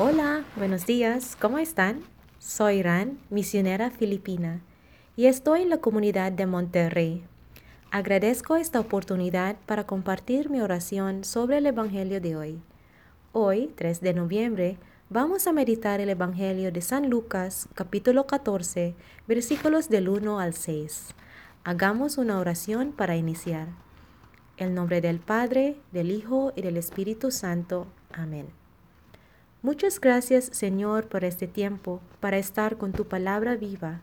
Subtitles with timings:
[0.00, 2.02] Hola, buenos días, ¿cómo están?
[2.38, 4.60] Soy Ran, misionera filipina,
[5.16, 7.24] y estoy en la comunidad de Monterrey.
[7.90, 12.62] Agradezco esta oportunidad para compartir mi oración sobre el Evangelio de hoy.
[13.32, 14.78] Hoy, 3 de noviembre,
[15.10, 18.94] vamos a meditar el Evangelio de San Lucas, capítulo 14,
[19.26, 21.08] versículos del 1 al 6.
[21.64, 23.66] Hagamos una oración para iniciar.
[24.58, 27.88] En nombre del Padre, del Hijo y del Espíritu Santo.
[28.12, 28.57] Amén.
[29.60, 34.02] Muchas gracias, Señor, por este tiempo, para estar con tu palabra viva.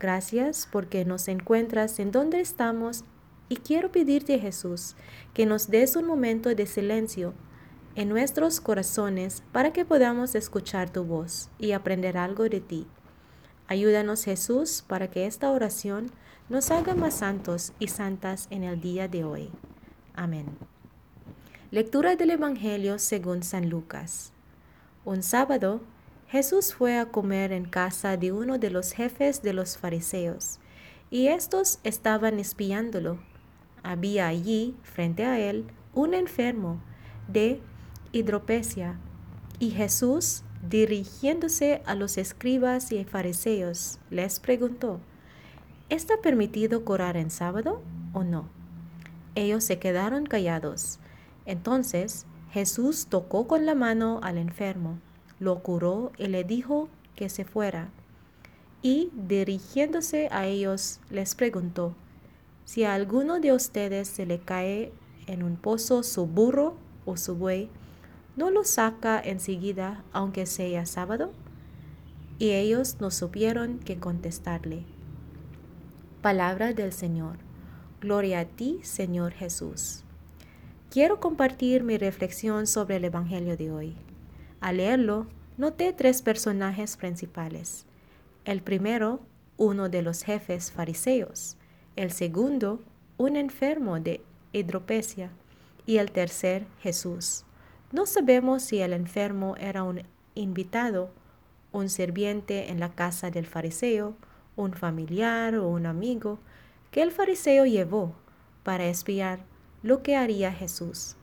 [0.00, 3.04] Gracias porque nos encuentras en donde estamos
[3.50, 4.96] y quiero pedirte, Jesús,
[5.34, 7.34] que nos des un momento de silencio
[7.94, 12.86] en nuestros corazones para que podamos escuchar tu voz y aprender algo de ti.
[13.68, 16.10] Ayúdanos, Jesús, para que esta oración
[16.48, 19.50] nos haga más santos y santas en el día de hoy.
[20.14, 20.46] Amén.
[21.70, 24.32] Lectura del Evangelio según San Lucas.
[25.06, 25.82] Un sábado,
[26.26, 30.58] Jesús fue a comer en casa de uno de los jefes de los fariseos,
[31.10, 33.20] y estos estaban espiándolo.
[33.84, 36.80] Había allí, frente a él, un enfermo
[37.28, 37.60] de
[38.10, 38.98] hidropesia,
[39.60, 44.98] y Jesús, dirigiéndose a los escribas y fariseos, les preguntó,
[45.88, 47.80] ¿Está permitido curar en sábado
[48.12, 48.48] o no?
[49.36, 50.98] Ellos se quedaron callados.
[51.44, 54.98] Entonces Jesús tocó con la mano al enfermo,
[55.38, 57.90] lo curó y le dijo que se fuera.
[58.82, 61.94] Y dirigiéndose a ellos les preguntó,
[62.64, 64.92] si a alguno de ustedes se le cae
[65.26, 67.70] en un pozo su burro o su buey,
[68.36, 71.32] ¿no lo saca enseguida aunque sea sábado?
[72.38, 74.84] Y ellos no supieron qué contestarle.
[76.22, 77.38] Palabra del Señor.
[78.00, 80.05] Gloria a ti, Señor Jesús.
[80.90, 83.96] Quiero compartir mi reflexión sobre el Evangelio de hoy.
[84.60, 85.26] Al leerlo,
[85.58, 87.84] noté tres personajes principales.
[88.44, 89.20] El primero,
[89.56, 91.58] uno de los jefes fariseos.
[91.96, 92.82] El segundo,
[93.18, 95.30] un enfermo de hidropesia.
[95.86, 97.44] Y el tercer, Jesús.
[97.92, 100.02] No sabemos si el enfermo era un
[100.34, 101.10] invitado,
[101.72, 104.14] un sirviente en la casa del fariseo,
[104.54, 106.38] un familiar o un amigo
[106.90, 108.14] que el fariseo llevó
[108.62, 109.40] para espiar
[109.86, 111.14] lo que haría Jesús.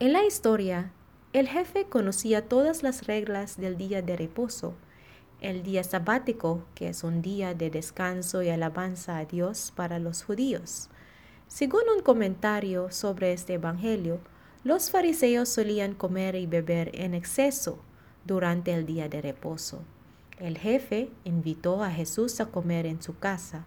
[0.00, 0.92] En la historia,
[1.32, 4.74] el jefe conocía todas las reglas del día de reposo,
[5.40, 10.24] el día sabático, que es un día de descanso y alabanza a Dios para los
[10.24, 10.90] judíos.
[11.46, 14.20] Según un comentario sobre este Evangelio,
[14.62, 17.78] los fariseos solían comer y beber en exceso
[18.26, 19.80] durante el día de reposo.
[20.38, 23.64] El jefe invitó a Jesús a comer en su casa,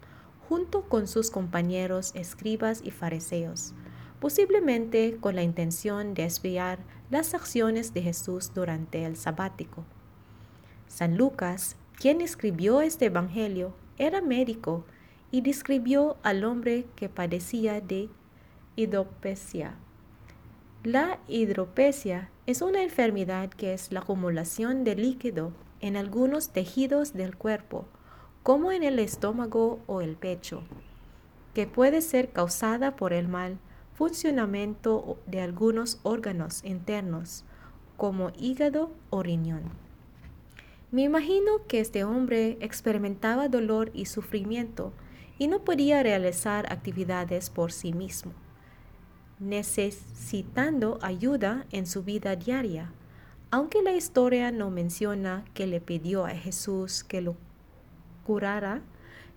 [0.52, 3.74] junto con sus compañeros escribas y fariseos,
[4.20, 6.80] posiblemente con la intención de espiar
[7.10, 9.86] las acciones de Jesús durante el sabático.
[10.90, 14.84] San Lucas, quien escribió este Evangelio, era médico
[15.32, 18.10] y describió al hombre que padecía de
[18.76, 19.76] hidropesia.
[20.84, 27.38] La hidropesia es una enfermedad que es la acumulación de líquido en algunos tejidos del
[27.38, 27.88] cuerpo,
[28.44, 30.64] como en el estómago o el pecho,
[31.54, 33.58] que puede ser causada por el mal
[33.94, 37.44] funcionamiento de algunos órganos internos,
[37.98, 39.64] como hígado o riñón.
[40.92, 44.92] Me imagino que este hombre experimentaba dolor y sufrimiento
[45.38, 48.34] y no podía realizar actividades por sí mismo,
[49.40, 52.92] necesitando ayuda en su vida diaria
[53.52, 57.36] aunque la historia no menciona que le pidió a Jesús que lo
[58.24, 58.82] curara,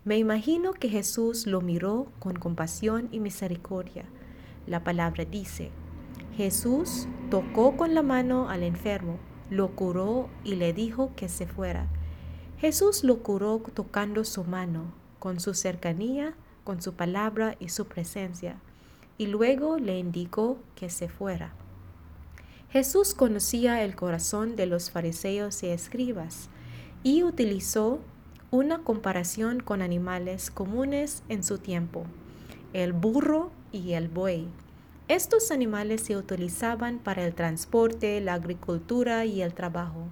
[0.04, 4.04] me imagino que Jesús lo miró con compasión y misericordia.
[4.66, 5.70] La palabra dice,
[6.36, 9.18] Jesús tocó con la mano al enfermo,
[9.50, 11.88] lo curó y le dijo que se fuera.
[12.58, 16.34] Jesús lo curó tocando su mano, con su cercanía,
[16.64, 18.56] con su palabra y su presencia,
[19.16, 21.54] y luego le indicó que se fuera.
[22.70, 26.48] Jesús conocía el corazón de los fariseos y escribas
[27.04, 28.00] y utilizó
[28.54, 32.04] una comparación con animales comunes en su tiempo,
[32.72, 34.46] el burro y el buey.
[35.08, 40.06] Estos animales se utilizaban para el transporte, la agricultura y el trabajo.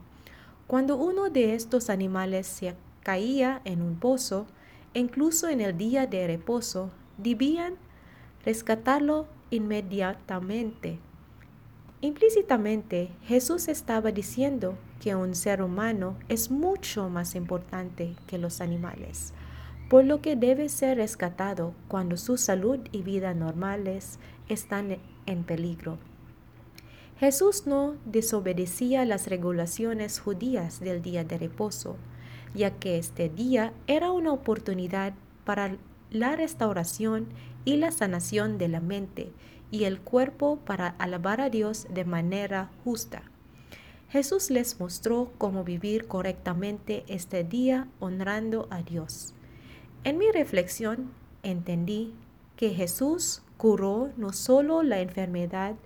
[0.66, 2.74] Cuando uno de estos animales se
[3.04, 4.48] caía en un pozo,
[4.92, 7.74] incluso en el día de reposo, debían
[8.44, 10.98] rescatarlo inmediatamente
[12.04, 19.34] Implícitamente, Jesús estaba diciendo que un ser humano es mucho más importante que los animales,
[19.90, 25.98] por lo que debe ser rescatado cuando su salud y vida normales están en peligro.
[27.18, 31.96] Jesús no desobedecía las regulaciones judías del día de reposo,
[32.54, 35.14] ya que este día era una oportunidad
[35.44, 35.78] para
[36.10, 37.26] la restauración
[37.64, 39.32] y la sanación de la mente
[39.72, 43.31] y el cuerpo para alabar a Dios de manera justa.
[44.12, 49.32] Jesús les mostró cómo vivir correctamente este día honrando a Dios.
[50.04, 51.10] En mi reflexión
[51.42, 52.12] entendí
[52.56, 55.76] que Jesús curó no solo la enfermedad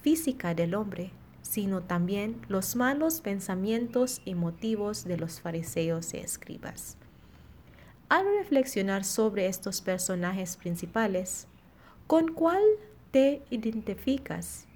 [0.00, 1.10] física del hombre,
[1.42, 6.96] sino también los malos pensamientos y motivos de los fariseos y escribas.
[8.08, 11.48] Al reflexionar sobre estos personajes principales,
[12.06, 12.62] ¿con cuál
[13.10, 14.68] te identificas?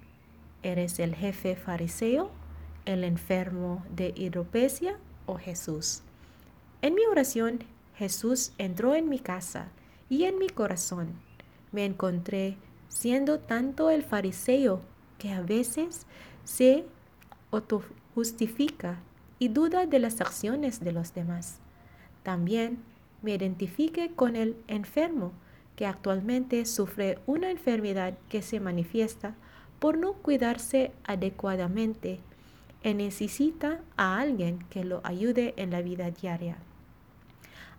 [0.63, 2.42] ¿Eres el jefe fariseo?
[2.85, 6.01] El enfermo de hidropesia o Jesús.
[6.81, 7.59] En mi oración,
[7.95, 9.67] Jesús entró en mi casa
[10.09, 11.13] y en mi corazón.
[11.71, 12.57] Me encontré
[12.87, 14.81] siendo tanto el fariseo
[15.17, 16.05] que a veces
[16.43, 16.85] se
[17.51, 18.99] autojustifica
[19.39, 21.59] y duda de las acciones de los demás.
[22.23, 22.83] También
[23.21, 25.31] me identifique con el enfermo
[25.75, 29.35] que actualmente sufre una enfermedad que se manifiesta
[29.79, 32.19] por no cuidarse adecuadamente
[32.91, 36.57] necesita a alguien que lo ayude en la vida diaria.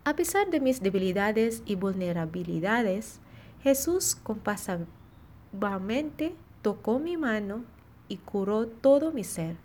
[0.05, 3.21] A pesar de mis debilidades y vulnerabilidades,
[3.63, 7.65] Jesús compasivamente tocó mi mano
[8.09, 9.57] y curó todo mi ser.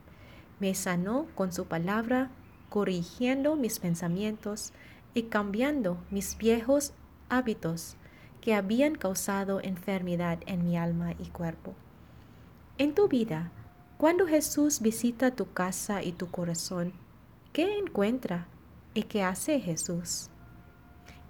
[0.59, 2.31] Me sanó con su palabra,
[2.69, 4.74] corrigiendo mis pensamientos
[5.13, 6.94] y cambiando mis viejos
[7.30, 7.95] hábitos
[8.42, 11.75] que habían causado enfermedad en mi alma y cuerpo.
[12.77, 13.51] En tu vida,
[14.00, 16.94] cuando Jesús visita tu casa y tu corazón,
[17.51, 18.48] ¿qué encuentra
[18.94, 20.30] y qué hace Jesús?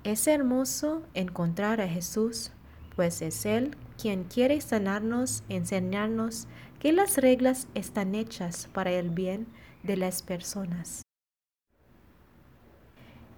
[0.04, 2.52] Es hermoso encontrar a Jesús,
[2.96, 9.48] pues es Él quien quiere sanarnos, enseñarnos que las reglas están hechas para el bien
[9.82, 11.02] de las personas.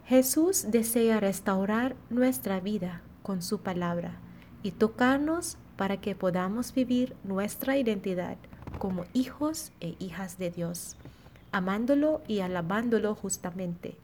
[0.08, 4.20] Jesús desea restaurar nuestra vida con su palabra
[4.62, 8.36] y tocarnos para que podamos vivir nuestra identidad
[8.82, 10.96] como hijos e hijas de Dios,
[11.52, 13.96] amándolo y alabándolo justamente.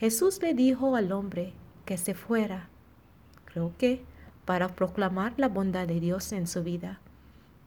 [0.00, 1.52] Jesús le dijo al hombre
[1.84, 2.68] que se fuera,
[3.44, 4.02] creo que
[4.44, 6.98] para proclamar la bondad de Dios en su vida,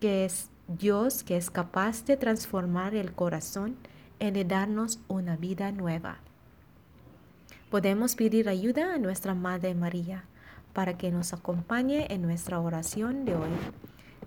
[0.02, 3.78] que es Dios que es capaz de transformar el corazón
[4.20, 6.18] y de darnos una vida nueva.
[7.72, 10.26] Podemos pedir ayuda a nuestra Madre María
[10.74, 13.52] para que nos acompañe en nuestra oración de hoy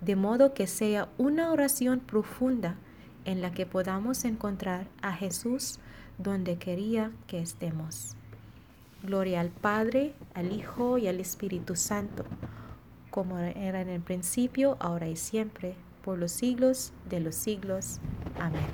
[0.01, 2.77] de modo que sea una oración profunda
[3.25, 5.79] en la que podamos encontrar a Jesús
[6.19, 8.17] donde quería que estemos.
[9.03, 12.25] Gloria al Padre, al Hijo y al Espíritu Santo,
[13.11, 15.75] como era en el principio, ahora y siempre,
[16.05, 18.01] por los siglos de los siglos.
[18.41, 18.67] Amén.